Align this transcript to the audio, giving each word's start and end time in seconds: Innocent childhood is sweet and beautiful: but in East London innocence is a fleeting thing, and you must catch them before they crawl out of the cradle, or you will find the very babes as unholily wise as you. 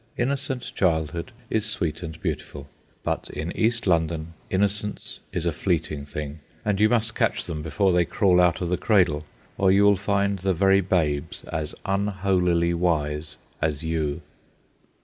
Innocent 0.17 0.73
childhood 0.73 1.31
is 1.51 1.67
sweet 1.67 2.01
and 2.01 2.19
beautiful: 2.23 2.67
but 3.03 3.29
in 3.29 3.55
East 3.55 3.85
London 3.85 4.33
innocence 4.49 5.19
is 5.31 5.45
a 5.45 5.53
fleeting 5.53 6.05
thing, 6.05 6.39
and 6.65 6.79
you 6.79 6.89
must 6.89 7.13
catch 7.13 7.45
them 7.45 7.61
before 7.61 7.93
they 7.93 8.03
crawl 8.03 8.41
out 8.41 8.61
of 8.61 8.69
the 8.69 8.77
cradle, 8.77 9.27
or 9.59 9.71
you 9.71 9.83
will 9.83 9.97
find 9.97 10.39
the 10.39 10.55
very 10.55 10.81
babes 10.81 11.43
as 11.53 11.75
unholily 11.85 12.73
wise 12.73 13.37
as 13.61 13.83
you. 13.83 14.23